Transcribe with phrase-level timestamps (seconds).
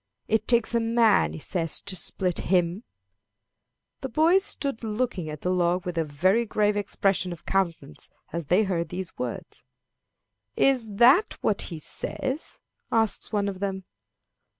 [0.27, 2.83] It takes a man, he says, to split him."
[3.99, 8.47] The boys stood looking at the log with a very grave expression of countenance as
[8.47, 9.63] they heard these words.
[10.55, 12.59] "Is that what he says?"
[12.91, 13.83] asked one of them.